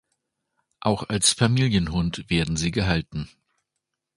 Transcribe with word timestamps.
Auch 0.79 1.09
als 1.09 1.31
Familienhund 1.33 2.27
werden 2.27 2.57
sie 2.57 2.71
gehalten. 2.71 3.29